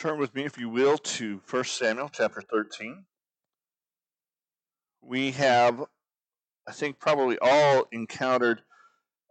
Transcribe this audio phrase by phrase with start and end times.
[0.00, 3.04] Turn with me, if you will, to 1 Samuel chapter 13.
[5.02, 5.84] We have,
[6.66, 8.62] I think, probably all encountered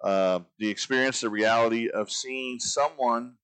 [0.03, 3.37] uh, the experience, the reality of seeing someone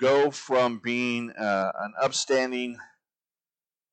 [0.00, 2.78] go from being uh, an upstanding,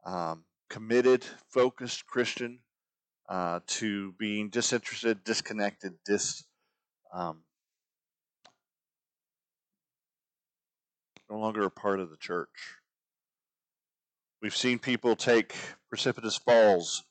[0.06, 2.60] um, committed, focused Christian
[3.28, 6.44] uh, to being disinterested, disconnected, dis,
[7.12, 7.42] um,
[11.32, 12.76] no longer a part of the church.
[14.42, 15.56] We've seen people take
[15.88, 17.04] precipitous falls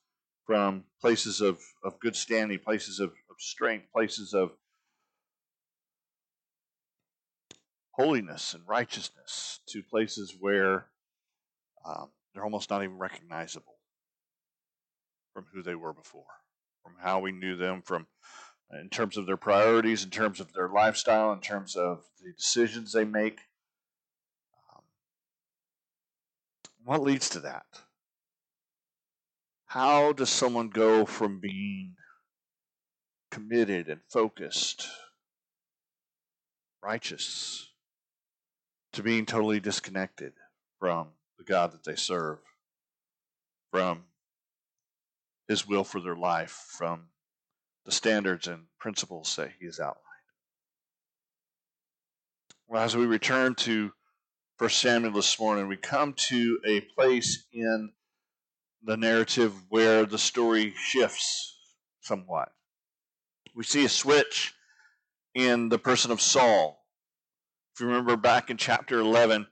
[0.47, 4.51] from places of, of good standing, places of, of strength, places of
[7.93, 10.87] holiness and righteousness, to places where
[11.87, 13.79] um, they're almost not even recognizable
[15.33, 16.25] from who they were before,
[16.83, 18.07] from how we knew them, from
[18.81, 22.93] in terms of their priorities, in terms of their lifestyle, in terms of the decisions
[22.93, 23.41] they make.
[26.85, 27.67] What leads to that?
[29.67, 31.95] How does someone go from being
[33.31, 34.89] committed and focused,
[36.83, 37.69] righteous,
[38.93, 40.33] to being totally disconnected
[40.81, 42.39] from the God that they serve,
[43.71, 44.05] from
[45.47, 47.11] His will for their life, from
[47.85, 49.99] the standards and principles that He has outlined?
[52.67, 53.93] Well, as we return to
[54.61, 57.93] First Samuel this morning, we come to a place in
[58.85, 61.57] the narrative where the story shifts
[62.03, 62.53] somewhat.
[63.57, 64.53] We see a switch
[65.35, 66.85] in the person of Saul.
[67.73, 69.47] If you remember back in chapter 11,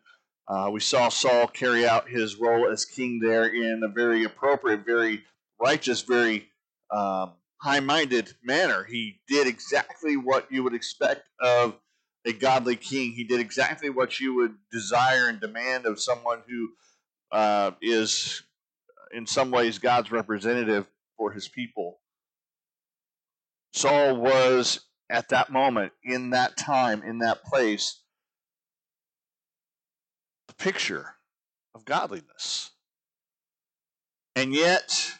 [0.46, 4.84] uh, we saw Saul carry out his role as king there in a very appropriate,
[4.84, 5.24] very
[5.58, 6.50] righteous, very
[6.90, 8.84] um, high minded manner.
[8.84, 11.76] He did exactly what you would expect of
[12.28, 13.12] a godly king.
[13.12, 16.68] He did exactly what you would desire and demand of someone who
[17.32, 18.42] uh, is,
[19.12, 22.00] in some ways, God's representative for his people.
[23.72, 24.80] Saul was,
[25.10, 28.00] at that moment, in that time, in that place,
[30.48, 31.14] the picture
[31.74, 32.70] of godliness.
[34.36, 35.12] And yet,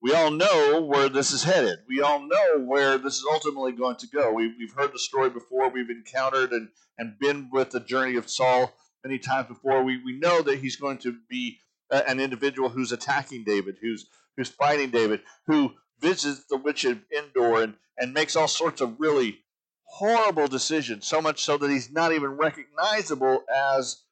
[0.00, 1.80] we all know where this is headed.
[1.88, 4.32] We all know where this is ultimately going to go.
[4.32, 5.70] We've, we've heard the story before.
[5.70, 8.72] We've encountered and, and been with the journey of Saul
[9.04, 9.82] many times before.
[9.82, 11.58] We, we know that he's going to be
[11.90, 17.00] a, an individual who's attacking David, who's, who's fighting David, who visits the witch of
[17.16, 19.40] Endor and, and makes all sorts of really
[19.82, 24.02] horrible decisions, so much so that he's not even recognizable as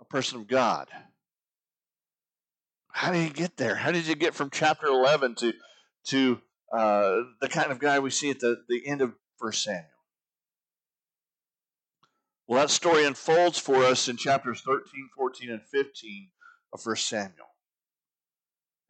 [0.00, 0.88] a person of God.
[2.92, 3.74] How did you get there?
[3.74, 5.52] How did you get from chapter 11 to,
[6.08, 6.40] to
[6.72, 9.84] uh, the kind of guy we see at the, the end of First Samuel?
[12.46, 16.28] Well, that story unfolds for us in chapters 13, 14, and 15
[16.72, 17.46] of First Samuel.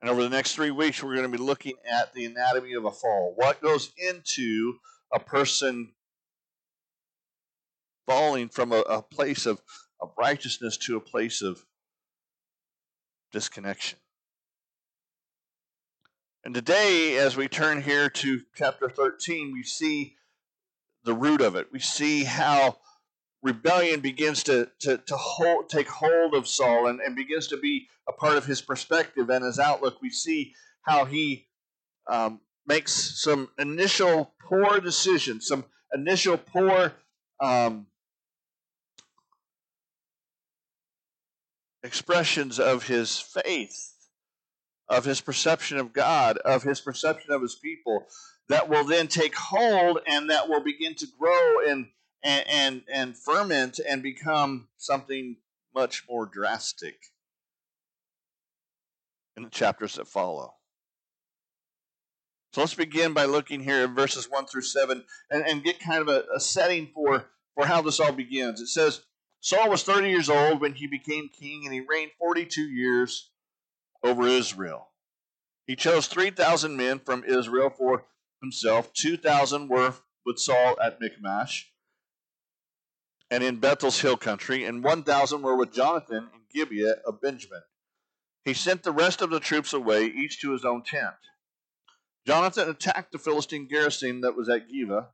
[0.01, 2.87] And over the next three weeks, we're going to be looking at the anatomy of
[2.87, 3.35] a fall.
[3.37, 4.79] What goes into
[5.13, 5.93] a person
[8.07, 9.61] falling from a, a place of,
[10.01, 11.65] of righteousness to a place of
[13.31, 13.99] disconnection.
[16.45, 20.17] And today, as we turn here to chapter 13, we see
[21.05, 21.69] the root of it.
[21.73, 22.79] We see how
[23.43, 27.89] rebellion begins to, to, to hold, take hold of Saul and, and begins to be
[28.09, 30.01] a part of his perspective and his outlook.
[30.01, 31.47] We see how he
[32.11, 36.93] um, makes some initial poor decisions, some initial poor
[37.41, 37.87] um,
[41.83, 43.95] expressions of his faith,
[44.89, 48.07] of his perception of God, of his perception of his people,
[48.49, 51.89] that will then take hold and that will begin to grow and
[52.23, 55.37] and and, and ferment and become something
[55.75, 56.97] much more drastic
[59.37, 60.55] in the chapters that follow.
[62.53, 66.03] So let's begin by looking here in verses 1 through 7 and, and get kind
[66.03, 68.61] of a, a setting for, for how this all begins.
[68.61, 69.03] It says,
[69.41, 73.31] Saul was 30 years old when he became king, and he reigned 42 years
[74.03, 74.89] over Israel.
[75.67, 78.07] He chose 3,000 men from Israel for
[78.43, 78.93] himself.
[78.93, 79.95] 2,000 were
[80.25, 81.71] with Saul at Michmash
[83.31, 87.63] and in Bethel's hill country, and 1,000 were with Jonathan in Gibeah of Benjamin.
[88.45, 91.15] He sent the rest of the troops away, each to his own tent.
[92.27, 95.09] Jonathan attacked the Philistine garrison that was at Gibeah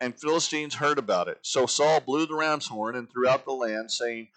[0.00, 1.38] and Philistines heard about it.
[1.42, 4.28] So Saul blew the ram's horn and throughout the land, saying,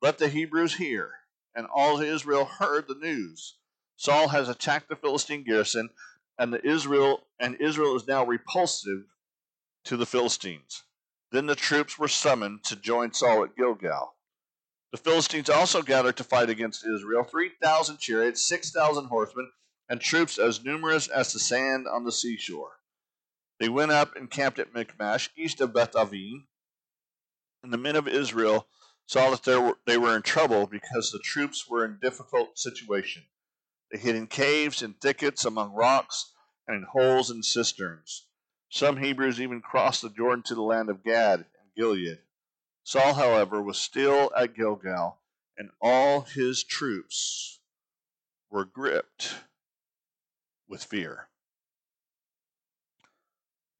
[0.00, 1.12] Let the Hebrews hear.
[1.54, 3.56] And all Israel heard the news.
[3.96, 5.90] Saul has attacked the Philistine garrison,
[6.38, 9.04] and the Israel and Israel is now repulsive
[9.84, 10.82] to the Philistines.
[11.30, 14.14] Then the troops were summoned to join Saul at Gilgal.
[14.92, 19.50] The Philistines also gathered to fight against Israel 3,000 chariots, 6,000 horsemen,
[19.88, 22.72] and troops as numerous as the sand on the seashore.
[23.62, 26.48] They went up and camped at Michmash, east of Beth Aven.
[27.62, 28.66] And the men of Israel
[29.06, 33.22] saw that were, they were in trouble because the troops were in difficult situation.
[33.92, 36.32] They hid in caves and thickets among rocks
[36.66, 38.26] and in holes and cisterns.
[38.68, 42.18] Some Hebrews even crossed the Jordan to the land of Gad and Gilead.
[42.82, 45.20] Saul, however, was still at Gilgal,
[45.56, 47.60] and all his troops
[48.50, 49.36] were gripped
[50.66, 51.28] with fear.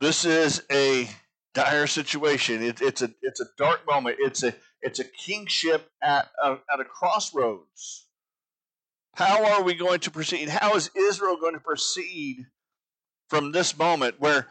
[0.02, 1.08] This is a
[1.54, 2.60] dire situation.
[2.60, 4.16] It, it's a it's a dark moment.
[4.18, 8.08] It's a it's a kingship at a, at a crossroads.
[9.14, 10.48] How are we going to proceed?
[10.48, 12.46] How is Israel going to proceed
[13.28, 14.48] from this moment where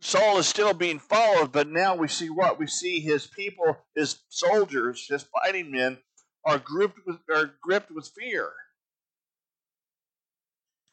[0.00, 2.58] Saul is still being followed, but now we see what?
[2.58, 5.98] We see his people, his soldiers, his fighting men
[6.46, 8.52] are gripped with, are gripped with fear.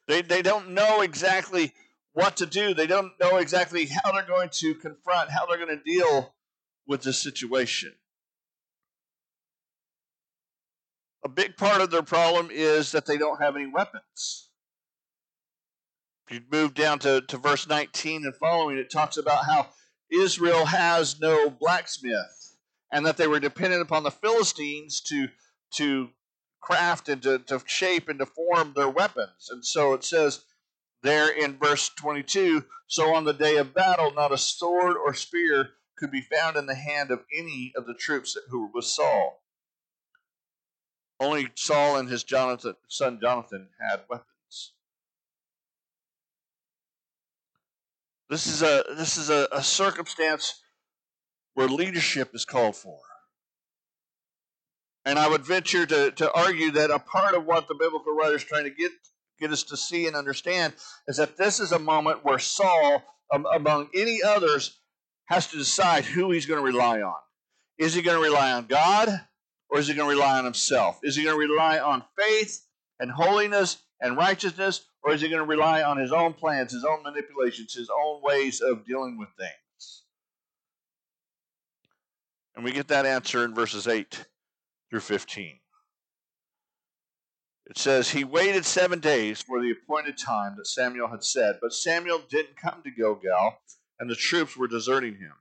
[0.10, 1.72] They, they don't know exactly
[2.14, 2.74] what to do.
[2.74, 6.34] They don't know exactly how they're going to confront, how they're going to deal
[6.88, 7.94] with this situation.
[11.26, 14.50] A big part of their problem is that they don't have any weapons.
[16.28, 19.70] If you move down to, to verse 19 and following, it talks about how
[20.12, 22.58] Israel has no blacksmith
[22.92, 25.30] and that they were dependent upon the Philistines to,
[25.76, 26.10] to
[26.62, 29.50] craft and to, to shape and to form their weapons.
[29.50, 30.44] And so it says
[31.04, 35.72] there in verse 22 So on the day of battle, not a sword or spear
[35.98, 39.44] could be found in the hand of any of the troops who were with Saul.
[41.20, 44.74] Only Saul and his Jonathan, son Jonathan had weapons.
[48.30, 50.64] This is a this is a, a circumstance
[51.54, 53.00] where leadership is called for.
[55.06, 58.36] And I would venture to, to argue that a part of what the biblical writer
[58.36, 58.92] is trying to get
[59.44, 60.74] get us to see and understand
[61.08, 64.80] is that this is a moment where Saul, um, among any others,
[65.26, 67.16] has to decide who he's going to rely on.
[67.78, 69.10] Is he going to rely on God
[69.70, 71.00] or is he going to rely on himself?
[71.04, 72.66] Is he going to rely on faith
[73.00, 76.86] and holiness and righteousness or is he going to rely on his own plans, his
[76.86, 80.04] own manipulations, his own ways of dealing with things?
[82.56, 84.26] And we get that answer in verses 8
[84.90, 85.60] through 15.
[87.66, 91.74] It says, He waited seven days for the appointed time that Samuel had said, but
[91.74, 93.60] Samuel didn't come to Gilgal,
[94.00, 95.34] and the troops were deserting him.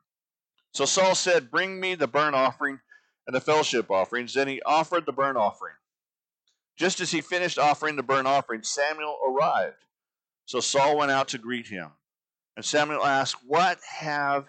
[0.73, 2.81] So Saul said, Bring me the burnt offering
[3.27, 4.35] and the fellowship offerings.
[4.35, 5.75] Then he offered the burnt offering.
[6.77, 9.85] Just as he finished offering the burnt offering, Samuel arrived.
[10.47, 11.91] So Saul went out to greet him.
[12.57, 14.47] And Samuel asked, What have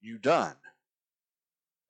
[0.00, 0.56] you done?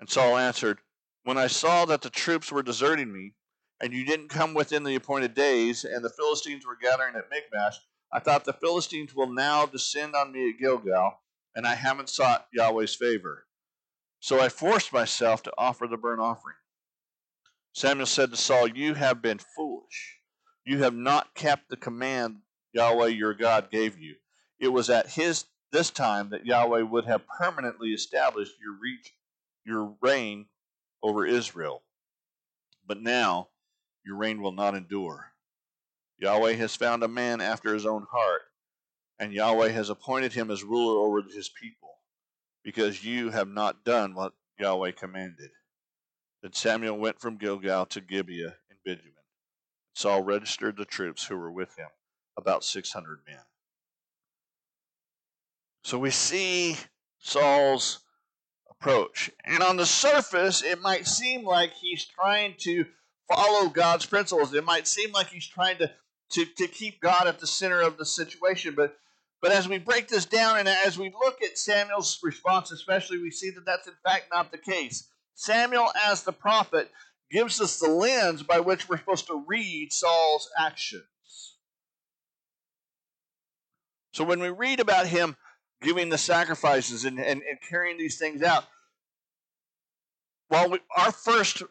[0.01, 0.79] And Saul answered,
[1.25, 3.35] When I saw that the troops were deserting me,
[3.83, 7.79] and you didn't come within the appointed days, and the Philistines were gathering at Michmash,
[8.13, 11.19] I thought the Philistines will now descend on me at Gilgal,
[11.57, 13.47] and I haven't sought Yahweh's favor.
[14.21, 16.55] So I forced myself to offer the burnt offering.
[17.73, 20.19] Samuel said to Saul, You have been foolish.
[20.65, 22.37] You have not kept the command
[22.73, 24.15] Yahweh your God gave you.
[24.61, 29.15] It was at his this time that Yahweh would have permanently established your reach,
[29.65, 30.47] your reign
[31.03, 31.83] over Israel.
[32.87, 33.49] But now
[34.05, 35.33] your reign will not endure.
[36.19, 38.43] Yahweh has found a man after his own heart,
[39.19, 41.91] and Yahweh has appointed him as ruler over his people,
[42.63, 45.51] because you have not done what Yahweh commanded.
[46.43, 49.13] Then Samuel went from Gilgal to Gibeah in Benjamin.
[49.95, 51.89] Saul registered the troops who were with him,
[52.37, 53.39] about 600 men.
[55.85, 56.77] So we see
[57.19, 58.01] Saul's
[58.71, 59.31] approach.
[59.45, 62.87] And on the surface, it might seem like he's trying to
[63.29, 64.55] follow God's principles.
[64.55, 65.91] It might seem like he's trying to,
[66.33, 68.75] to, to keep God at the center of the situation.
[68.77, 68.97] But,
[69.41, 73.31] but as we break this down and as we look at Samuel's response, especially, we
[73.31, 75.09] see that that's in fact not the case.
[75.35, 76.91] Samuel, as the prophet,
[77.31, 81.05] gives us the lens by which we're supposed to read Saul's actions.
[84.13, 85.37] So when we read about him
[85.81, 88.65] giving the sacrifices and, and, and carrying these things out,
[90.49, 91.63] while we, our first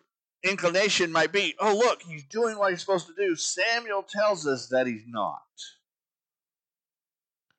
[0.43, 4.67] inclination might be, oh, look, he's doing what he's supposed to do, Samuel tells us
[4.67, 5.41] that he's not.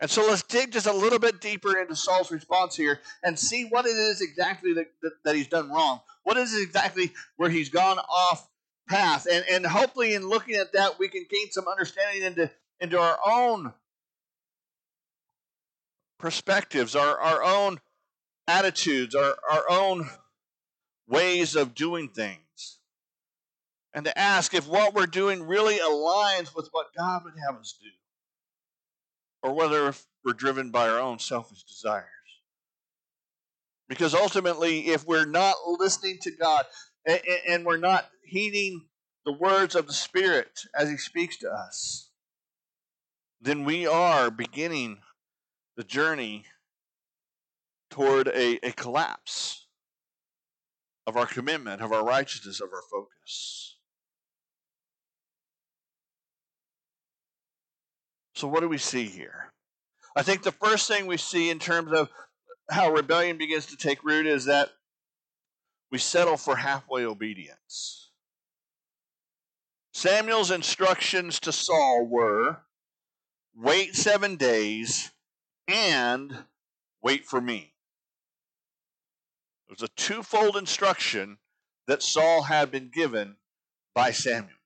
[0.00, 3.66] And so let's dig just a little bit deeper into Saul's response here and see
[3.66, 6.00] what it is exactly that, that, that he's done wrong.
[6.24, 8.48] What is exactly where he's gone off
[8.88, 9.28] path?
[9.30, 13.16] And, and hopefully, in looking at that, we can gain some understanding into, into our
[13.24, 13.72] own
[16.18, 17.78] perspectives, our, our own
[18.48, 20.10] attitudes, our, our own
[21.12, 22.78] ways of doing things.
[23.94, 27.78] And to ask if what we're doing really aligns with what God would have us
[27.80, 27.88] do,
[29.42, 29.92] or whether
[30.24, 32.06] we're driven by our own selfish desires.
[33.88, 36.64] Because ultimately, if we're not listening to God
[37.46, 38.86] and we're not heeding
[39.26, 42.08] the words of the Spirit as He speaks to us,
[43.42, 44.98] then we are beginning
[45.76, 46.44] the journey
[47.90, 49.61] toward a, a collapse
[51.06, 53.76] of our commitment, of our righteousness, of our focus.
[58.34, 59.52] So, what do we see here?
[60.16, 62.10] I think the first thing we see in terms of
[62.70, 64.70] how rebellion begins to take root is that
[65.90, 68.10] we settle for halfway obedience.
[69.92, 72.62] Samuel's instructions to Saul were
[73.54, 75.10] wait seven days
[75.68, 76.44] and
[77.02, 77.71] wait for me.
[79.72, 81.38] It was a twofold instruction
[81.86, 83.36] that Saul had been given
[83.94, 84.58] by Samuel.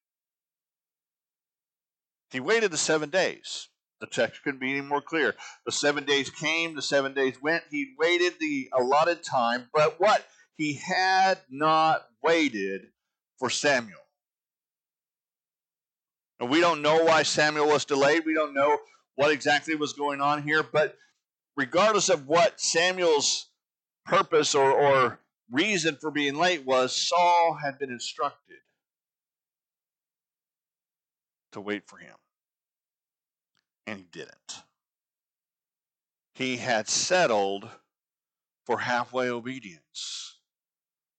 [2.32, 3.68] He waited the seven days.
[4.00, 5.36] The text couldn't be any more clear.
[5.64, 7.62] The seven days came, the seven days went.
[7.70, 10.26] He waited the allotted time, but what?
[10.56, 12.88] He had not waited
[13.38, 14.00] for Samuel.
[16.40, 18.26] And we don't know why Samuel was delayed.
[18.26, 18.76] We don't know
[19.14, 20.96] what exactly was going on here, but
[21.56, 23.46] regardless of what Samuel's
[24.06, 25.18] purpose or, or
[25.50, 28.58] reason for being late was, Saul had been instructed
[31.52, 32.16] to wait for him
[33.86, 34.62] and he didn't.
[36.34, 37.68] He had settled
[38.64, 40.38] for halfway obedience.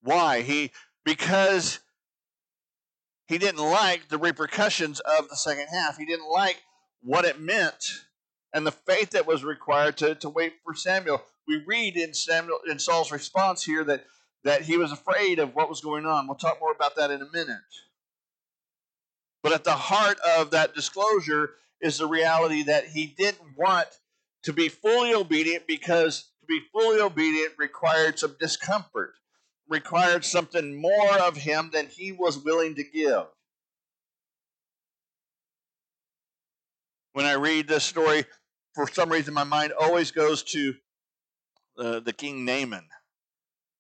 [0.03, 0.41] Why?
[0.41, 0.72] He
[1.03, 1.79] because
[3.27, 5.98] he didn't like the repercussions of the second half.
[5.98, 6.62] He didn't like
[7.01, 8.03] what it meant
[8.53, 11.22] and the faith that was required to, to wait for Samuel.
[11.48, 14.06] We read in Samuel in Saul's response here that
[14.44, 16.27] that he was afraid of what was going on.
[16.27, 17.58] We'll talk more about that in a minute.
[19.44, 21.51] But at the heart of that disclosure
[21.82, 23.88] is the reality that he didn't want
[24.44, 29.13] to be fully obedient because to be fully obedient required some discomfort,
[29.68, 33.25] required something more of him than he was willing to give.
[37.13, 38.25] When I read this story,
[38.74, 40.75] for some reason my mind always goes to
[41.78, 42.88] uh, the king Naaman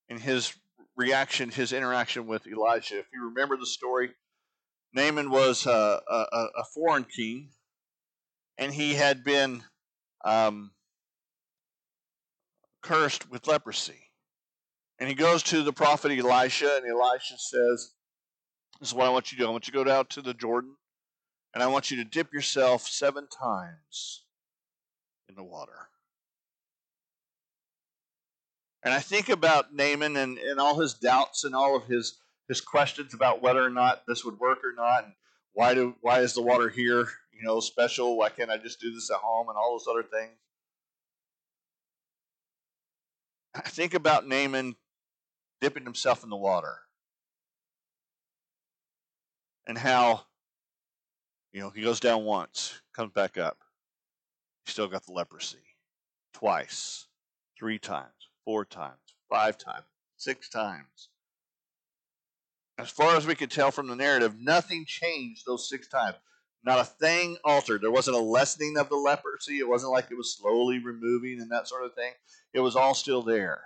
[0.09, 0.53] and his
[0.95, 2.99] reaction, his interaction with Elijah.
[2.99, 4.11] If you remember the story,
[4.93, 7.49] Naaman was uh, a, a, foreign king
[8.57, 9.63] and he had been
[10.25, 10.71] um,
[12.81, 13.99] cursed with leprosy.
[14.99, 17.91] And he goes to the prophet Elisha, and Elisha says,
[18.79, 19.47] This is what I want you to do.
[19.47, 20.75] I want you to go down to the Jordan,
[21.53, 24.23] and I want you to dip yourself seven times
[25.29, 25.89] in the water.
[28.87, 32.17] And I think about Naaman and, and all his doubts and all of his,
[32.47, 35.13] his questions about whether or not this would work or not, and
[35.51, 37.09] why do why is the water here?
[37.37, 38.17] you know, special.
[38.17, 40.33] Why can't I just do this at home and all those other things?
[43.55, 44.75] I think about Naaman
[45.61, 46.75] dipping himself in the water
[49.65, 50.21] and how,
[51.51, 53.57] you know, he goes down once, comes back up.
[54.65, 55.57] He still got the leprosy.
[56.33, 57.07] Twice,
[57.57, 58.11] three times,
[58.47, 58.95] four times,
[59.29, 59.83] five times,
[60.15, 61.09] six times.
[62.79, 66.15] As far as we could tell from the narrative, nothing changed those six times.
[66.63, 67.81] Not a thing altered.
[67.81, 69.59] There wasn't a lessening of the leprosy.
[69.59, 72.13] It wasn't like it was slowly removing and that sort of thing.
[72.53, 73.63] It was all still there.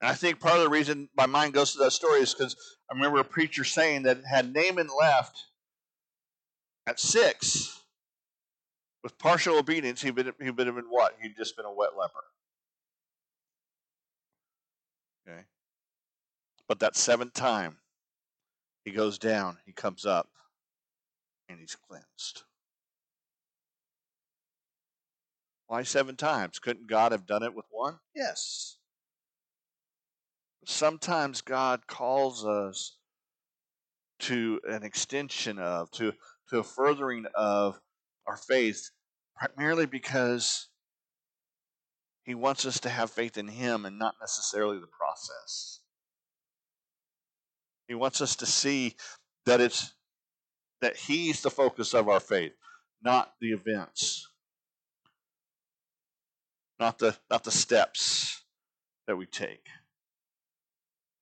[0.00, 2.56] And I think part of the reason my mind goes to that story is because
[2.90, 5.44] I remember a preacher saying that had Naaman left
[6.86, 7.77] at six
[9.08, 11.14] with partial obedience, he would, he would have been what?
[11.22, 12.24] He'd just been a wet leper.
[15.26, 15.40] Okay.
[16.68, 17.78] But that seventh time,
[18.84, 20.28] he goes down, he comes up,
[21.48, 22.42] and he's cleansed.
[25.68, 26.58] Why seven times?
[26.58, 28.00] Couldn't God have done it with one?
[28.14, 28.76] Yes.
[30.66, 32.98] Sometimes God calls us
[34.20, 36.12] to an extension of, to,
[36.50, 37.80] to a furthering of
[38.26, 38.90] our faith,
[39.38, 40.68] primarily because
[42.24, 45.80] He wants us to have faith in Him and not necessarily the process.
[47.86, 48.96] He wants us to see
[49.46, 49.94] that it's
[50.80, 52.52] that he's the focus of our faith,
[53.02, 54.28] not the events.
[56.78, 58.44] Not the not the steps
[59.06, 59.66] that we take.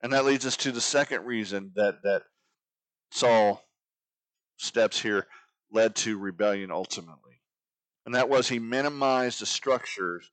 [0.02, 2.22] And that leads us to the second reason that that
[3.10, 3.64] Saul
[4.58, 5.26] steps here
[5.72, 7.25] led to rebellion ultimately.
[8.06, 10.30] And that was he minimized the structures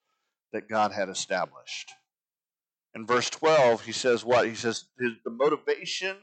[0.54, 1.92] that God had established.
[2.94, 4.48] In verse 12, he says what?
[4.48, 6.16] He says his, the motivation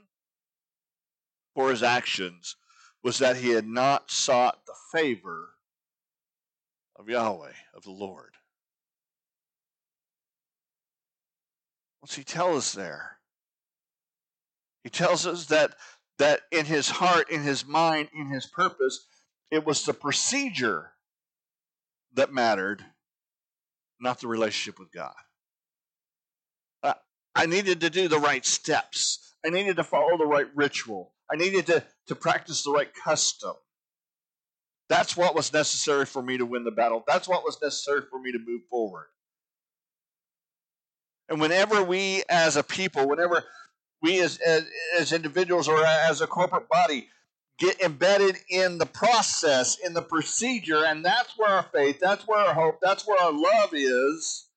[1.57, 2.54] for his actions
[3.02, 5.57] was that he had not sought the favor
[6.95, 8.35] of Yahweh, of the Lord.
[11.99, 13.19] What's he tell us there?
[14.85, 15.75] He tells us that
[16.19, 19.07] that in his heart, in his mind, in his purpose,
[19.50, 20.89] it was the procedure
[22.14, 22.85] that mattered,
[24.00, 25.14] not the relationship with God.
[27.35, 29.35] I needed to do the right steps.
[29.45, 31.12] I needed to follow the right ritual.
[31.31, 33.55] I needed to, to practice the right custom.
[34.88, 37.05] That's what was necessary for me to win the battle.
[37.07, 39.07] That's what was necessary for me to move forward.
[41.29, 43.45] And whenever we as a people, whenever
[44.02, 44.64] we as, as,
[44.99, 47.09] as individuals or as a corporate body
[47.61, 52.40] get embedded in the process, in the procedure, and that's where our faith, that's where
[52.40, 54.49] our hope, that's where our love is,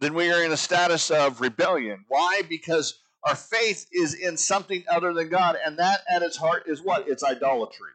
[0.00, 2.04] then we are in a status of rebellion.
[2.08, 2.42] Why?
[2.48, 6.82] Because our faith is in something other than God, and that at its heart is
[6.82, 7.08] what?
[7.08, 7.90] It's idolatry.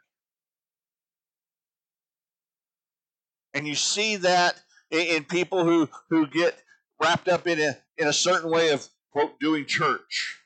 [3.54, 6.58] And you see that in people who, who get
[7.00, 10.40] wrapped up in a, in a certain way of, quote, doing church.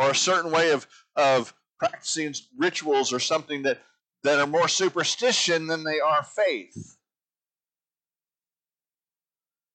[0.00, 3.78] Or a certain way of, of practicing rituals or something that,
[4.22, 6.96] that are more superstition than they are faith.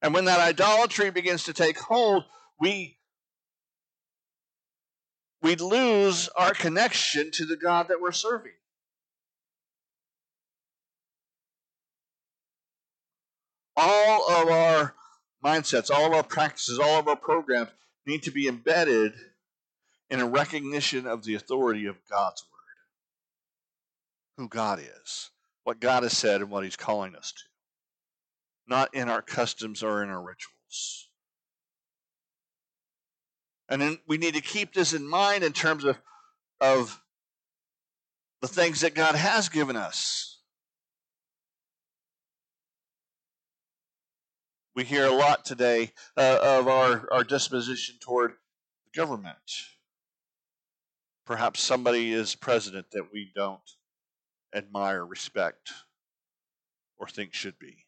[0.02, 2.26] And when that idolatry begins to take hold,
[2.60, 2.98] we
[5.42, 8.54] we lose our connection to the God that we're serving.
[13.76, 14.96] all of our
[15.44, 17.70] mindsets, all of our practices, all of our programs
[18.06, 19.14] need to be embedded
[20.16, 22.44] in a recognition of the authority of God's
[24.38, 25.32] word, who God is,
[25.66, 27.44] what God has said, and what He's calling us to,
[28.66, 31.10] not in our customs or in our rituals.
[33.68, 35.98] And then we need to keep this in mind in terms of,
[36.62, 37.02] of
[38.42, 40.36] the things that God has given us.
[44.76, 49.38] we hear a lot today uh, of our, our disposition toward the government.
[51.26, 53.60] Perhaps somebody is president that we don't
[54.54, 55.72] admire, respect,
[56.98, 57.86] or think should be.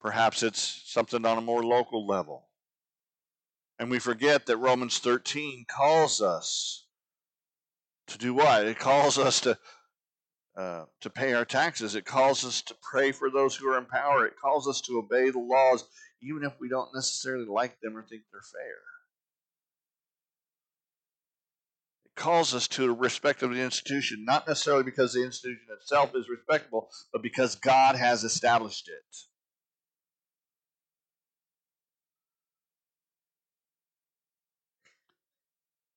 [0.00, 2.48] Perhaps it's something on a more local level.
[3.78, 6.86] And we forget that Romans 13 calls us
[8.06, 8.66] to do what?
[8.66, 9.58] It calls us to,
[10.56, 11.94] uh, to pay our taxes.
[11.94, 14.26] It calls us to pray for those who are in power.
[14.26, 15.84] It calls us to obey the laws,
[16.22, 18.95] even if we don't necessarily like them or think they're fair.
[22.16, 26.88] Calls us to respect of the institution, not necessarily because the institution itself is respectable,
[27.12, 29.16] but because God has established it.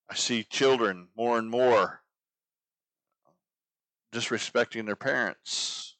[0.09, 2.01] I see children more and more
[4.11, 5.95] disrespecting their parents,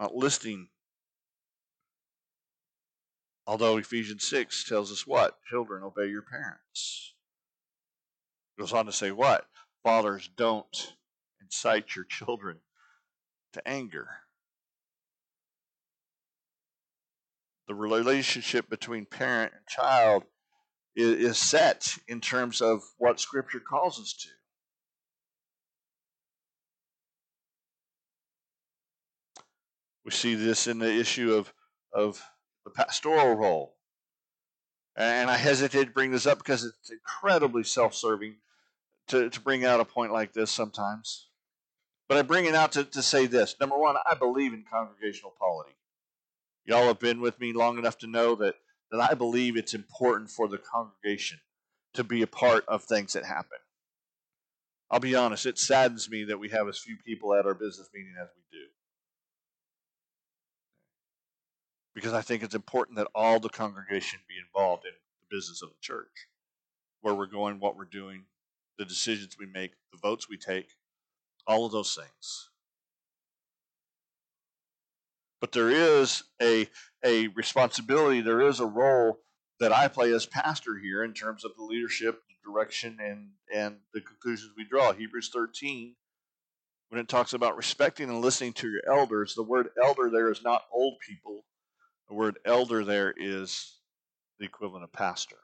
[0.00, 0.68] not listening.
[3.46, 5.38] Although Ephesians 6 tells us what?
[5.50, 7.13] Children, obey your parents.
[8.58, 9.46] Goes on to say what?
[9.82, 10.94] Fathers, don't
[11.40, 12.58] incite your children
[13.52, 14.08] to anger.
[17.66, 20.24] The relationship between parent and child
[20.94, 24.28] is set in terms of what Scripture calls us to.
[30.04, 31.52] We see this in the issue of,
[31.92, 32.22] of
[32.64, 33.74] the pastoral role.
[34.96, 38.36] And I hesitate to bring this up because it's incredibly self serving
[39.08, 41.28] to, to bring out a point like this sometimes.
[42.08, 43.56] But I bring it out to, to say this.
[43.60, 45.76] Number one, I believe in congregational polity.
[46.66, 48.54] Y'all have been with me long enough to know that,
[48.90, 51.40] that I believe it's important for the congregation
[51.94, 53.58] to be a part of things that happen.
[54.90, 57.88] I'll be honest, it saddens me that we have as few people at our business
[57.92, 58.64] meeting as we do.
[61.94, 65.70] because I think it's important that all the congregation be involved in the business of
[65.70, 66.28] the church,
[67.00, 68.24] where we're going, what we're doing,
[68.78, 70.70] the decisions we make, the votes we take,
[71.46, 72.50] all of those things.
[75.40, 76.68] But there is a,
[77.04, 79.18] a responsibility, there is a role
[79.60, 83.76] that I play as pastor here in terms of the leadership, the direction, and, and
[83.92, 84.92] the conclusions we draw.
[84.92, 85.94] Hebrews 13,
[86.88, 90.42] when it talks about respecting and listening to your elders, the word elder there is
[90.42, 91.44] not old people,
[92.08, 93.78] the word elder there is
[94.38, 95.36] the equivalent of pastor.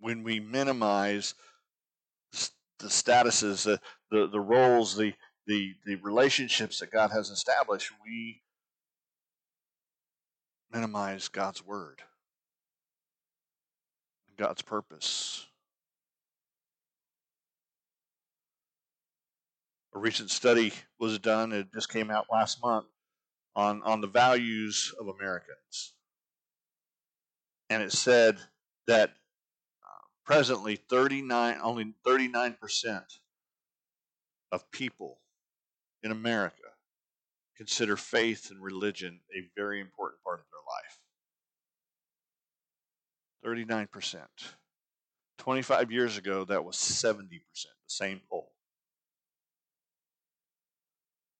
[0.00, 1.34] When we minimize
[2.78, 3.80] the statuses, the,
[4.10, 5.14] the, the roles, the,
[5.46, 8.42] the, the relationships that God has established, we
[10.72, 12.02] minimize God's word,
[14.36, 15.46] God's purpose.
[19.94, 22.86] A recent study was done, it just came out last month,
[23.54, 25.94] on, on the values of Americans.
[27.70, 28.36] And it said
[28.86, 29.12] that
[30.26, 33.02] presently 39 only 39%
[34.52, 35.20] of people
[36.02, 36.56] in America
[37.56, 40.60] consider faith and religion a very important part of their
[43.54, 43.88] life.
[43.88, 44.26] 39%.
[45.38, 48.52] 25 years ago, that was 70%, the same poll.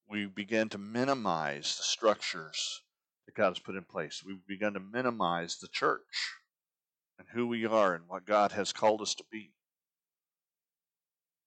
[0.09, 2.83] We began to minimize the structures
[3.27, 4.23] that God has put in place.
[4.25, 6.37] We've begun to minimize the church
[7.19, 9.53] and who we are and what God has called us to be.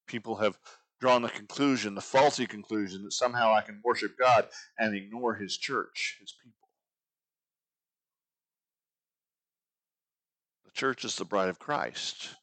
[0.08, 0.58] People have
[1.00, 5.58] drawn the conclusion, the faulty conclusion, that somehow I can worship God and ignore His
[5.58, 6.68] church, His people.
[10.66, 12.36] The church is the bride of Christ.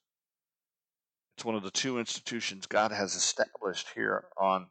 [1.37, 4.69] It's one of the two institutions God has established here on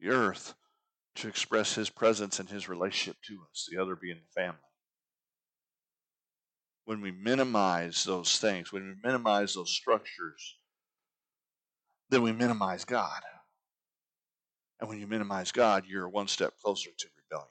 [0.00, 0.54] the earth
[1.16, 4.58] to express His presence and His relationship to us, the other being the family.
[6.88, 10.56] When we minimize those things, when we minimize those structures,
[12.08, 13.20] then we minimize God.
[14.80, 17.50] And when you minimize God, you're one step closer to rebellion.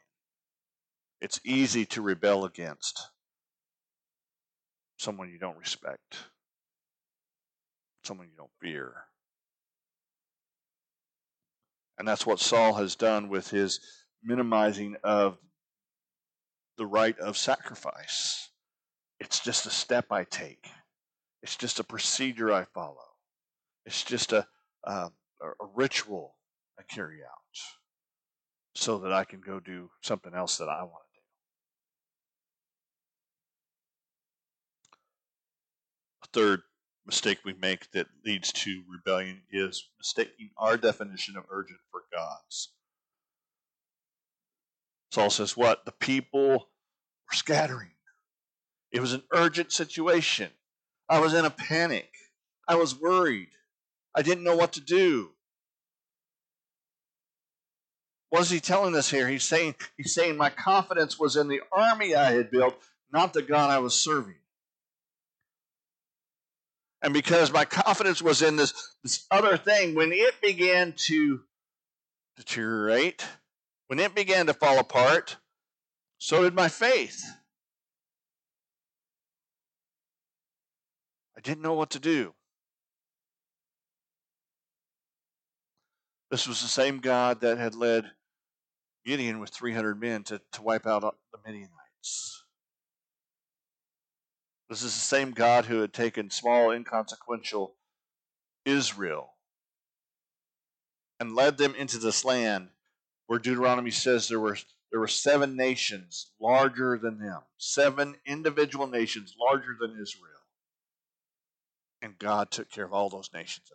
[1.21, 3.12] It's easy to rebel against
[4.97, 6.17] someone you don't respect,
[8.06, 8.91] someone you don't fear.
[12.00, 13.82] And that's what Saul has done with his
[14.23, 15.38] minimizing of
[16.80, 18.50] the rite of sacrifice.
[19.19, 20.69] It's just a step I take,
[21.41, 22.97] it's just a procedure I follow.
[23.86, 24.45] It's just a,
[24.84, 26.36] um, a, a ritual
[26.77, 27.38] I carry out
[28.75, 31.19] so that I can go do something else that I want to
[34.91, 34.97] do.
[36.23, 36.62] A third
[37.08, 42.69] mistake we make that leads to rebellion is mistaking our definition of urgent for God's.
[45.12, 45.86] Saul says, What?
[45.86, 47.96] The people were scattering.
[48.97, 50.49] It was an urgent situation.
[51.07, 52.10] I was in a panic.
[52.67, 53.49] I was worried.
[54.15, 55.33] I didn't know what to do.
[58.31, 59.29] What is he telling us here?
[59.29, 62.73] He's saying, he's saying my confidence was in the army I had built,
[63.13, 64.33] not the God I was serving.
[67.03, 71.41] And because my confidence was in this, this other thing, when it began to
[72.36, 73.23] deteriorate,
[73.89, 75.38] when it began to fall apart,
[76.17, 77.23] so did my faith.
[81.47, 82.33] Didn't know what to do.
[86.29, 88.12] This was the same God that had led
[89.05, 92.43] Gideon with 300 men to, to wipe out the Midianites.
[94.69, 97.75] This is the same God who had taken small, inconsequential
[98.65, 99.36] Israel
[101.21, 102.67] and led them into this land
[103.27, 104.57] where Deuteronomy says there were
[104.91, 110.37] there were seven nations larger than them, seven individual nations larger than Israel.
[112.01, 113.71] And God took care of all those nations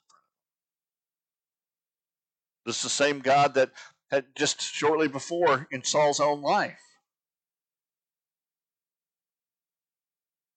[2.65, 3.71] this is the same God that
[4.11, 6.81] had just shortly before in Saul's own life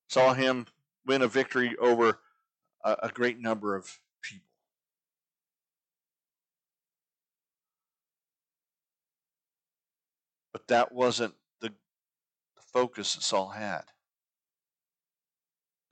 [0.08, 0.66] saw him
[1.04, 2.20] win a victory over
[2.84, 4.46] a, a great number of people.
[10.52, 13.84] But that wasn't the, the focus that Saul had.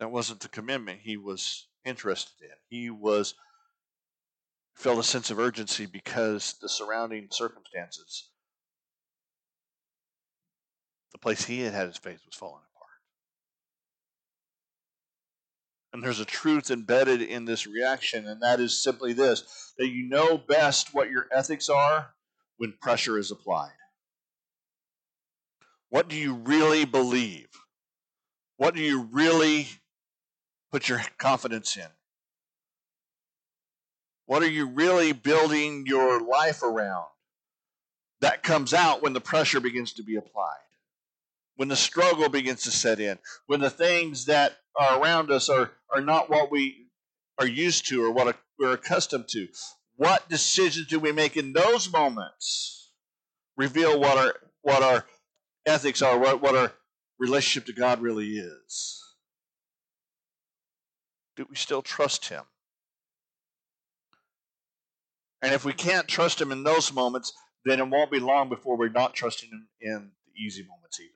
[0.01, 2.57] That wasn't the commitment he was interested in.
[2.69, 3.35] He was
[4.75, 8.31] felt a sense of urgency because the surrounding circumstances,
[11.13, 12.91] the place he had had his faith was falling apart.
[15.93, 20.09] And there's a truth embedded in this reaction, and that is simply this that you
[20.09, 22.15] know best what your ethics are
[22.57, 23.71] when pressure is applied.
[25.89, 27.47] What do you really believe?
[28.57, 29.69] What do you really
[30.75, 31.87] put your confidence in?
[34.27, 37.07] What are you really building your life around?
[38.21, 40.67] That comes out when the pressure begins to be applied,
[41.57, 45.71] when the struggle begins to set in, when the things that are around us are,
[45.95, 46.89] are not what we
[47.39, 49.47] are used to or what we're accustomed to.
[49.97, 52.91] What decisions do we make in those moments?
[53.57, 55.05] Reveal what our what our
[55.67, 56.73] ethics are, what, what our
[57.21, 59.04] relationship to God really is.
[61.37, 62.45] Do we still trust Him?
[65.43, 67.33] And if we can't trust Him in those moments,
[67.65, 71.11] then it won't be long before we're not trusting Him in the easy moments either.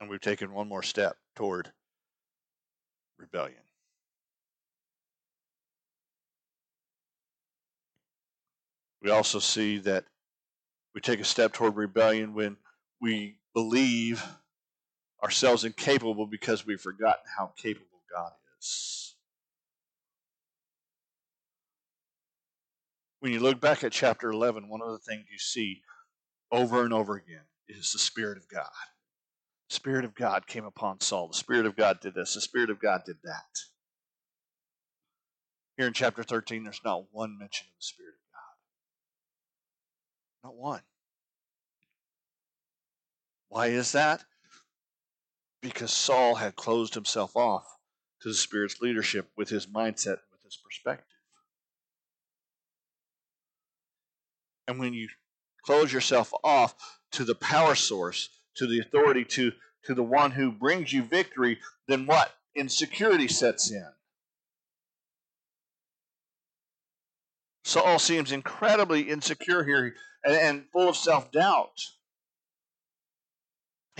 [0.00, 1.72] And we've taken one more step toward
[3.18, 3.58] rebellion.
[9.00, 10.04] We also see that
[10.94, 12.56] we take a step toward rebellion when
[13.02, 14.24] we believe
[15.22, 19.16] ourselves incapable because we've forgotten how capable God is.
[23.20, 25.82] When you look back at chapter 11, one of the things you see
[26.50, 28.70] over and over again is the Spirit of God.
[29.68, 31.28] The Spirit of God came upon Saul.
[31.28, 32.34] The Spirit of God did this.
[32.34, 33.58] The Spirit of God did that.
[35.76, 38.14] Here in chapter 13, there's not one mention of the Spirit
[40.44, 40.48] of God.
[40.48, 40.82] Not one.
[43.52, 44.24] Why is that?
[45.60, 47.66] Because Saul had closed himself off
[48.22, 51.18] to the Spirit's leadership with his mindset, with his perspective.
[54.66, 55.06] And when you
[55.66, 56.74] close yourself off
[57.10, 59.52] to the power source, to the authority, to,
[59.84, 62.32] to the one who brings you victory, then what?
[62.56, 63.92] Insecurity sets in.
[67.66, 71.78] Saul seems incredibly insecure here and, and full of self doubt.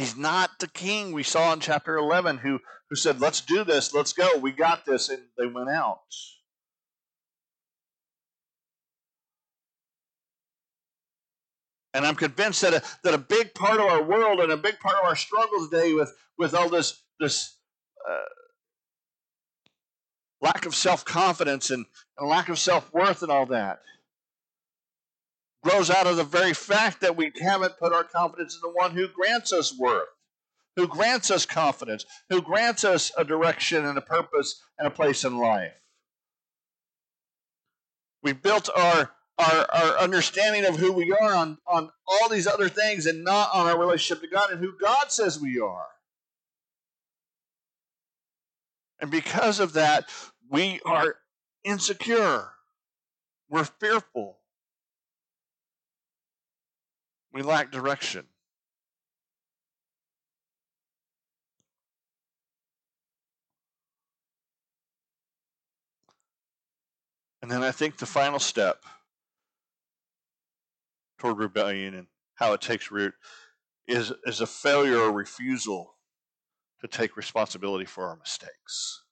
[0.02, 2.58] He's not the king we saw in chapter 11 who,
[2.90, 6.00] who said, Let's do this, let's go, we got this, and they went out.
[11.94, 14.80] And I'm convinced that a, that a big part of our world and a big
[14.80, 17.54] part of our struggle today with, with all this, this
[18.10, 18.24] uh,
[20.40, 21.86] lack of self confidence and,
[22.18, 23.82] and lack of self worth and all that
[25.62, 28.92] grows out of the very fact that we haven't put our confidence in the one
[28.92, 30.08] who grants us worth,
[30.76, 35.24] who grants us confidence, who grants us a direction and a purpose and a place
[35.24, 35.72] in life.
[38.22, 42.68] We built our our, our understanding of who we are on, on all these other
[42.68, 45.86] things and not on our relationship to God and who God says we are.
[49.00, 50.08] And because of that,
[50.48, 51.16] we are
[51.64, 52.50] insecure.
[53.48, 54.38] We're fearful.
[57.32, 58.26] We lack direction.
[67.40, 68.84] And then I think the final step
[71.18, 73.14] toward rebellion and how it takes root
[73.88, 75.94] is, is a failure or refusal
[76.80, 79.02] to take responsibility for our mistakes.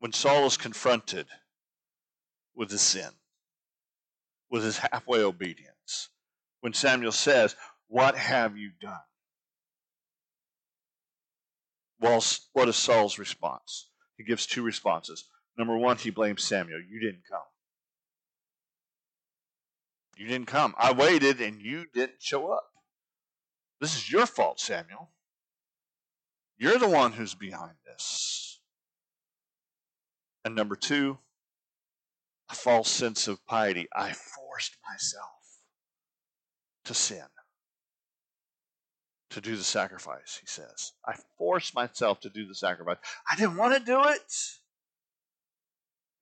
[0.00, 1.26] When Saul is confronted
[2.54, 3.10] with his sin,
[4.50, 6.10] with his halfway obedience.
[6.60, 7.56] When Samuel says,
[7.88, 9.00] What have you done?
[12.00, 13.88] Well, what is Saul's response?
[14.16, 15.24] He gives two responses.
[15.56, 16.80] Number one, he blames Samuel.
[16.80, 17.40] You didn't come.
[20.16, 20.74] You didn't come.
[20.78, 22.70] I waited and you didn't show up.
[23.80, 25.10] This is your fault, Samuel.
[26.56, 28.60] You're the one who's behind this.
[30.44, 31.18] And number two,
[32.50, 33.86] a false sense of piety.
[33.94, 35.30] I forced myself
[36.84, 37.24] to sin,
[39.30, 40.92] to do the sacrifice, he says.
[41.06, 42.98] I forced myself to do the sacrifice.
[43.30, 44.20] I didn't want to do it.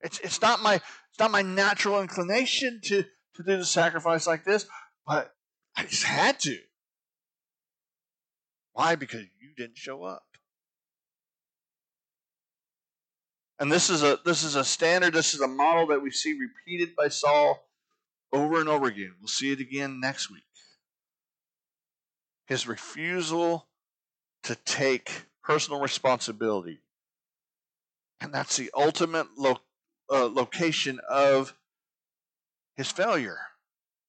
[0.01, 4.43] It's, it's, not my, it's not my natural inclination to, to do the sacrifice like
[4.43, 4.65] this,
[5.07, 5.33] but
[5.75, 6.57] I just had to.
[8.73, 8.95] Why?
[8.95, 10.23] Because you didn't show up.
[13.63, 16.37] And this is a this is a standard, this is a model that we see
[16.37, 17.65] repeated by Saul
[18.33, 19.13] over and over again.
[19.21, 20.43] We'll see it again next week.
[22.45, 23.69] His refusal
[24.43, 26.81] to take personal responsibility.
[28.19, 29.61] And that's the ultimate lo-
[30.11, 31.55] uh, location of
[32.75, 33.39] his failure.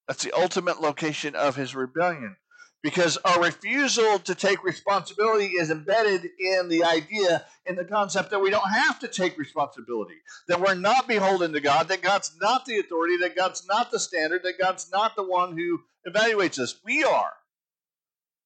[0.08, 2.38] That's the ultimate location of his rebellion
[2.84, 8.42] because our refusal to take responsibility is embedded in the idea, in the concept that
[8.42, 10.16] we don't have to take responsibility,
[10.48, 13.98] that we're not beholden to God, that God's not the authority, that God's not the
[13.98, 16.78] standard, that God's not the one who evaluates us.
[16.84, 17.32] We are.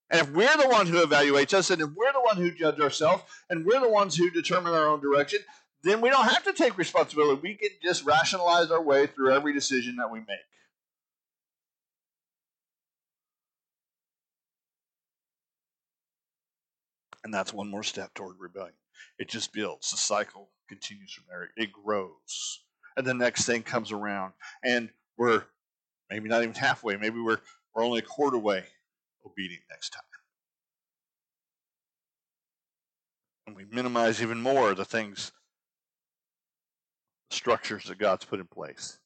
[0.08, 2.78] And if we're the one who evaluates us, and if we're the one who judge
[2.78, 5.40] ourselves, and we're the ones who determine our own direction,
[5.82, 7.40] then we don't have to take responsibility.
[7.42, 10.38] We can just rationalize our way through every decision that we make.
[17.28, 18.72] And that's one more step toward rebellion.
[19.18, 19.90] It just builds.
[19.90, 21.50] The cycle continues from there.
[21.58, 22.60] It grows.
[22.96, 24.32] And the next thing comes around.
[24.64, 24.88] And
[25.18, 25.42] we're
[26.08, 26.96] maybe not even halfway.
[26.96, 27.40] Maybe we're,
[27.74, 28.64] we're only a quarter way
[29.26, 30.02] obedient next time.
[33.46, 35.30] And we minimize even more the things,
[37.28, 39.00] the structures that God's put in place.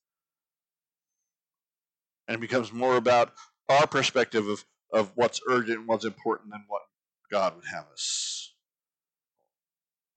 [2.29, 3.33] And it becomes more about
[3.69, 6.83] our perspective of, of what's urgent and what's important than what
[7.33, 8.53] God would have us.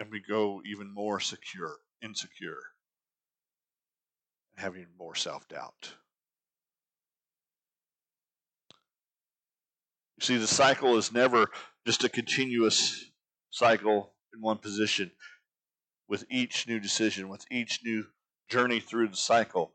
[0.02, 2.60] And we go even more secure, insecure,
[4.58, 5.94] having more self doubt.
[10.18, 11.48] You see, the cycle is never
[11.86, 13.06] just a continuous
[13.50, 15.12] cycle in one position.
[16.08, 18.06] With each new decision, with each new
[18.50, 19.74] journey through the cycle,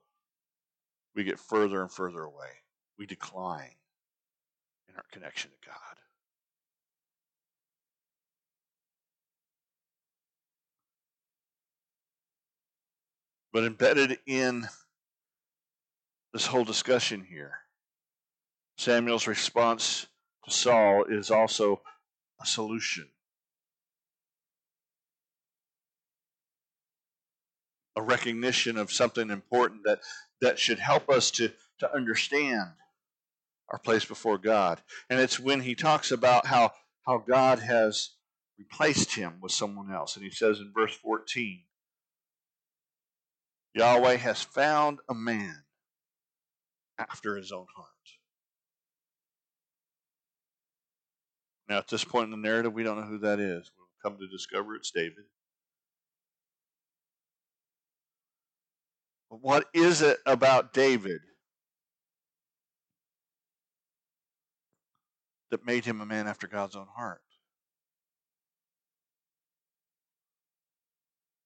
[1.17, 2.51] we get further and further away.
[2.99, 3.75] We decline
[4.89, 6.00] in our connection to God.
[13.53, 14.69] But embedded in
[16.33, 17.55] this whole discussion here,
[18.79, 20.07] Samuel's response
[20.45, 21.83] to Saul is also
[22.41, 23.09] a solution.
[27.97, 30.01] A recognition of something important that,
[30.41, 32.71] that should help us to, to understand
[33.69, 34.81] our place before God.
[35.11, 36.73] And it's when he talks about how,
[37.05, 38.11] how God has
[38.59, 40.17] replaced him with someone else.
[40.17, 41.63] And he says in verse 14
[43.75, 45.63] Yahweh has found a man
[46.99, 47.89] after his own heart.
[51.69, 53.71] Now, at this point in the narrative, we don't know who that is.
[53.79, 55.25] We'll come to discover it's David.
[59.31, 61.21] But what is it about David
[65.53, 67.23] that made him a man after God's own heart?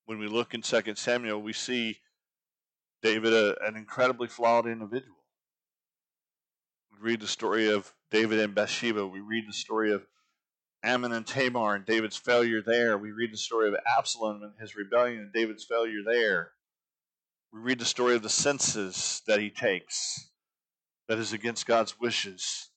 [0.07, 1.99] When we look in 2 Samuel, we see
[3.05, 5.19] David a, an incredibly flawed individual.
[6.91, 9.07] We read the story of David and Bathsheba.
[9.07, 10.07] We read the story of
[10.83, 12.97] Amnon and Tamar and David's failure there.
[12.97, 16.53] We read the story of Absalom and his rebellion and David's failure there.
[17.53, 20.31] We read the story of the census that he takes
[21.07, 22.71] that is against God's wishes.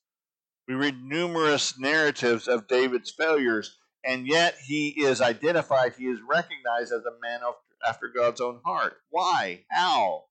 [0.68, 6.92] We read numerous narratives of David's failures, and yet he is identified, he is recognized
[6.92, 7.40] as a man
[7.88, 8.98] after God's own heart.
[9.10, 9.66] Why?
[9.70, 10.26] How?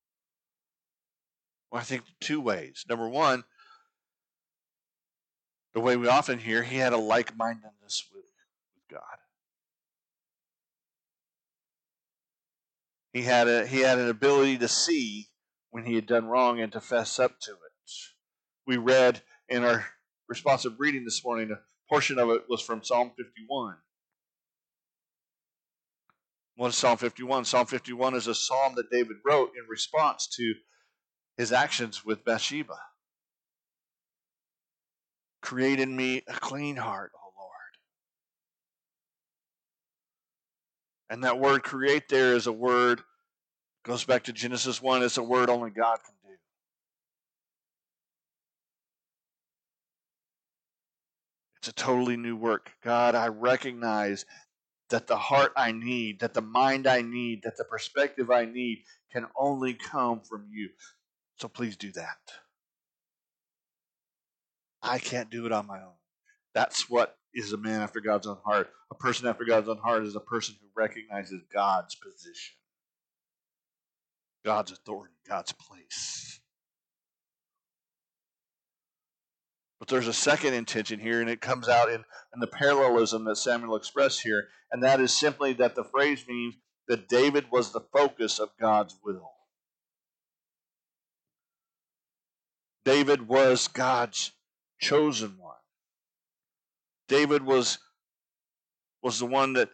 [1.70, 2.84] Well, I think two ways.
[2.88, 3.44] Number one,
[5.74, 8.24] the way we often hear, he had a like mindedness with,
[8.74, 9.18] with God.
[13.12, 15.28] He had a he had an ability to see
[15.70, 17.58] when he had done wrong and to fess up to it.
[18.66, 19.86] We read in our
[20.28, 23.76] responsive reading this morning, a portion of it was from Psalm 51.
[26.56, 27.44] What is Psalm 51?
[27.44, 30.54] Psalm 51 is a psalm that David wrote in response to
[31.36, 32.78] his actions with Bathsheba.
[35.42, 37.52] Create in me a clean heart, O Lord.
[41.10, 43.02] And that word create there is a word,
[43.84, 46.36] goes back to Genesis 1, it's a word only God can do.
[51.58, 52.72] It's a totally new work.
[52.82, 54.24] God, I recognize
[54.90, 58.82] that the heart I need, that the mind I need, that the perspective I need
[59.12, 60.70] can only come from you.
[61.38, 62.18] So please do that.
[64.82, 65.94] I can't do it on my own.
[66.54, 68.70] That's what is a man after God's own heart.
[68.90, 72.54] A person after God's own heart is a person who recognizes God's position,
[74.44, 76.40] God's authority, God's place.
[79.86, 83.36] But there's a second intention here, and it comes out in, in the parallelism that
[83.36, 86.56] Samuel expressed here, and that is simply that the phrase means
[86.88, 89.30] that David was the focus of God's will.
[92.84, 94.32] David was God's
[94.80, 95.54] chosen one.
[97.06, 97.78] David was
[99.02, 99.70] was the one that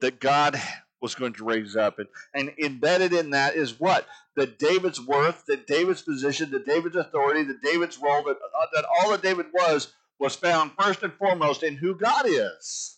[0.00, 0.60] that God
[1.04, 1.98] was going to raise up.
[1.98, 4.06] And, and embedded in that is what?
[4.36, 8.86] That David's worth, that David's position, that David's authority, that David's role, that, uh, that
[8.98, 12.96] all that David was, was found first and foremost in who God is.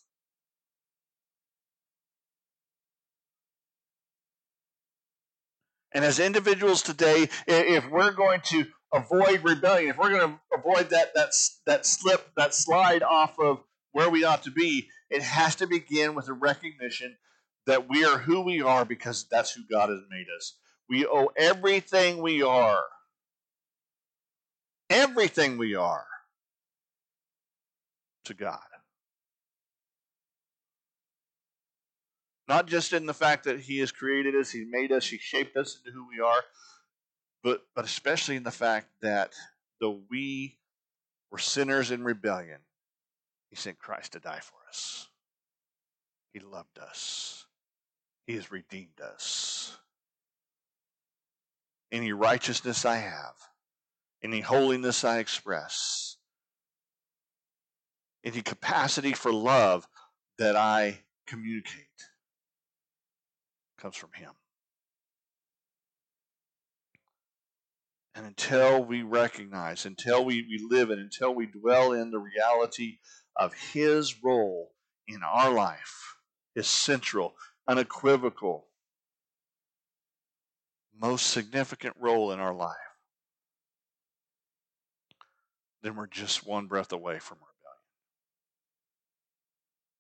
[5.93, 10.91] And as individuals today, if we're going to avoid rebellion, if we're going to avoid
[10.91, 11.33] that that
[11.65, 16.15] that slip, that slide off of where we ought to be, it has to begin
[16.15, 17.17] with a recognition
[17.67, 20.55] that we are who we are because that's who God has made us.
[20.89, 22.85] We owe everything we are,
[24.89, 26.07] everything we are,
[28.25, 28.61] to God.
[32.49, 35.57] Not just in the fact that He has created us, He made us, He shaped
[35.57, 36.45] us into who we are,
[37.43, 39.33] but but especially in the fact that
[39.81, 40.59] though we
[41.31, 42.61] were sinners in rebellion,
[43.51, 45.09] He sent Christ to die for us.
[46.33, 47.46] He loved us,
[48.27, 49.77] He has redeemed us.
[51.93, 53.35] Any righteousness I have,
[54.23, 56.17] any holiness I express,
[58.25, 59.87] any capacity for love
[60.39, 61.85] that I communicate
[63.79, 64.33] comes from Him.
[68.17, 72.99] And until we recognize, until we, we live it, until we dwell in the reality
[73.37, 74.73] of His role
[75.07, 76.17] in our life,
[76.55, 77.37] His central,
[77.69, 78.67] unequivocal,
[81.01, 82.77] most significant role in our life,
[85.83, 87.57] then we're just one breath away from rebellion.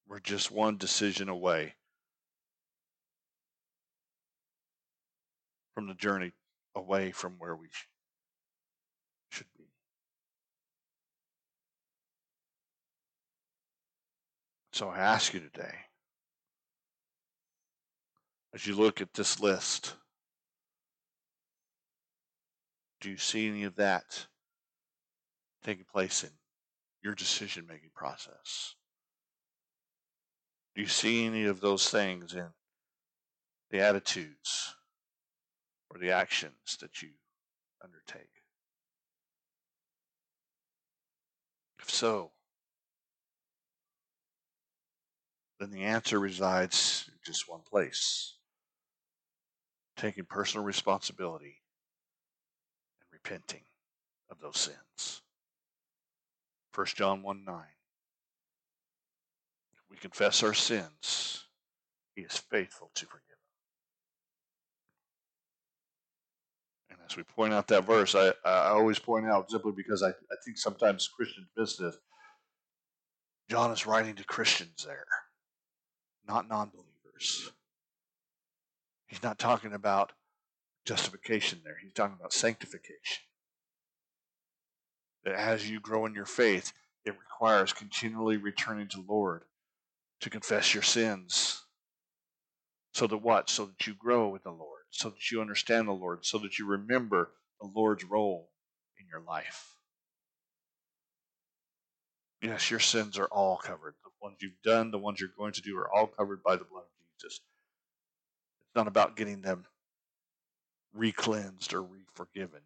[0.09, 1.75] We're just one decision away
[5.75, 6.33] from the journey
[6.75, 7.69] away from where we
[9.31, 9.65] should be.
[14.73, 15.86] So I ask you today,
[18.57, 19.97] as you look at this list,
[23.03, 24.27] do you see any of that
[25.63, 26.31] taking place in
[27.05, 28.75] your decision making process?
[30.75, 32.47] Do you see any of those things in
[33.71, 34.75] the attitudes
[35.91, 37.11] or the actions that you
[37.85, 38.31] undertake?
[41.79, 42.31] If so,
[45.61, 48.36] then the answer resides in just one place
[49.97, 51.63] taking personal responsibility
[53.01, 53.63] and repenting
[54.31, 55.23] of those sins.
[56.75, 57.57] 1 John 1 9.
[59.75, 61.45] If we confess our sins,
[62.15, 63.23] he is faithful to forgive.
[66.91, 70.09] And as we point out that verse, I, I always point out simply because I,
[70.09, 71.97] I think sometimes Christians miss this.
[73.49, 75.07] John is writing to Christians there,
[76.27, 77.53] not non believers.
[79.07, 80.13] He's not talking about
[80.85, 83.25] justification there, he's talking about sanctification.
[85.25, 86.73] That as you grow in your faith,
[87.05, 89.43] it requires continually returning to the Lord
[90.21, 91.63] to confess your sins.
[92.95, 93.51] So that what?
[93.51, 96.59] So that you grow with the Lord so that you understand the Lord, so that
[96.59, 97.31] you remember
[97.61, 98.51] the Lord's role
[98.99, 99.75] in your life.
[102.43, 103.95] Yes, your sins are all covered.
[104.05, 106.65] The ones you've done, the ones you're going to do, are all covered by the
[106.65, 107.41] blood of Jesus.
[108.77, 109.65] Not about getting them
[110.93, 112.61] re-cleansed or re-forgiven.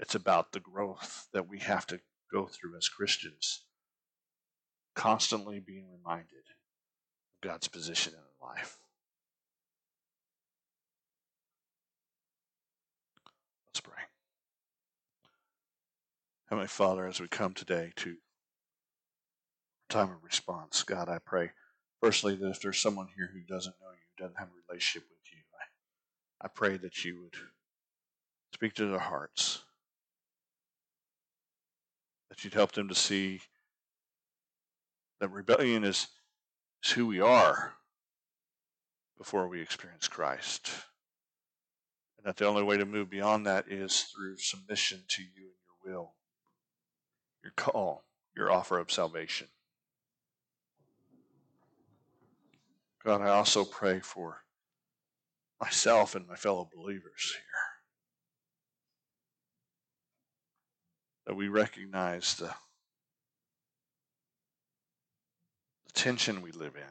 [0.00, 2.00] It's about the growth that we have to
[2.30, 3.62] go through as Christians,
[4.96, 8.78] constantly being reminded of God's position in our life.
[13.68, 14.02] Let's pray.
[16.50, 18.16] Heavenly Father, as we come today to
[19.88, 21.52] time of response, God, I pray,
[22.02, 25.32] firstly, that if there's someone here who doesn't know you, doesn't have a relationship with
[25.32, 27.36] you, I, I pray that you would
[28.52, 29.62] speak to their hearts,
[32.28, 33.40] that you'd help them to see
[35.20, 36.08] that rebellion is,
[36.84, 37.74] is who we are
[39.18, 40.70] before we experience Christ.
[42.18, 45.86] And that the only way to move beyond that is through submission to you and
[45.86, 46.12] your will
[47.46, 48.04] your call,
[48.36, 49.46] your offer of salvation.
[53.06, 54.42] God, I also pray for
[55.60, 57.42] myself and my fellow believers here.
[61.28, 62.52] That we recognize the,
[65.86, 66.82] the tension we live in.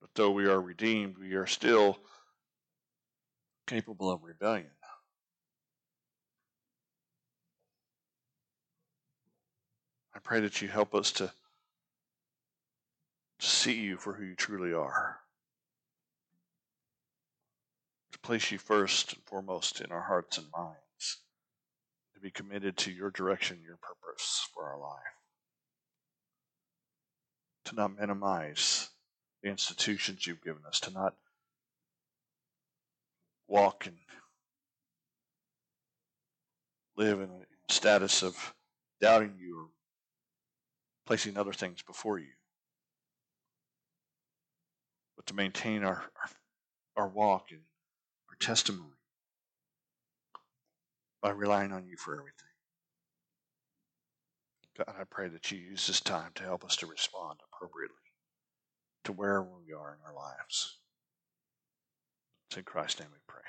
[0.00, 1.98] But though we are redeemed, we are still
[3.66, 4.70] capable of rebellion.
[10.14, 11.30] I pray that you help us to
[13.44, 15.18] see you for who you truly are.
[18.12, 21.18] To place you first and foremost in our hearts and minds.
[22.14, 25.00] To be committed to your direction, your purpose for our life.
[27.66, 28.90] To not minimize
[29.42, 30.80] the institutions you've given us.
[30.80, 31.14] To not
[33.48, 33.96] walk and
[36.96, 38.54] live in a status of
[39.00, 39.68] doubting you or
[41.06, 42.28] placing other things before you.
[45.16, 46.02] But to maintain our,
[46.96, 47.60] our, our walk and
[48.28, 48.90] our testimony
[51.22, 52.32] by relying on you for everything.
[54.76, 57.96] God, I pray that you use this time to help us to respond appropriately
[59.04, 60.78] to where we are in our lives.
[62.48, 63.42] It's in Christ's name we pray.